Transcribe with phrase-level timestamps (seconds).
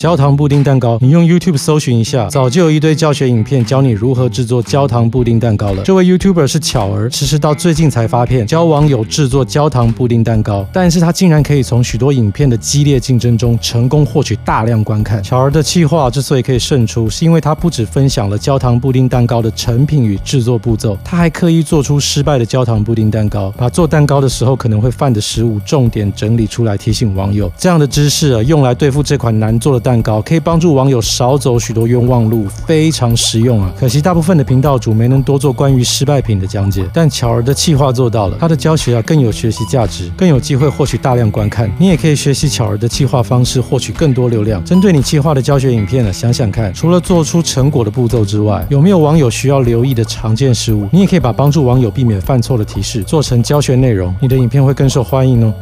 [0.00, 5.82] 焦糖布丁蛋糕，你用 YouTube 搜寻一下，早就有一堆教学影片教你如何制作焦糖布丁蛋糕了。
[5.82, 15.22] 这位 YouTuber 是巧儿，其实到最近才发片教网友制作焦糖布丁蛋糕，但是他竟然可以从许多影片的激烈竞争中成功获取大量观看。
[15.22, 27.52] 巧儿的企划之所以可以胜出，是因为他不止分享了焦糖布丁蛋糕的成品与制作步骤，他还刻意做出失败的焦糖布丁蛋糕，把做蛋糕的时候可能会犯的失误重点整理出来提醒网友。
[27.58, 29.89] 这样的知识啊，用来对付这款难做的蛋。
[29.90, 33.72] 蛋糕可以帮助网友少走许多冤枉路，非常实用啊！
[33.76, 41.68] 可惜大部分的频道主没能多做关于失败品的讲解，但巧儿的企划做到了，他的教学啊更有学习价值，更有机会获取大量观看。
[41.76, 44.64] 你也可以学习巧儿的企划方式，获取更多流量。
[44.64, 50.86] 针对你企划的教学影片呢，想想看，除了做出成果的步骤之外，有没有网友需要留意的常见失误？
[50.92, 55.52] 你也可以把帮助网友避免犯错的提示做成教学内容，你的影片会更受欢迎哦。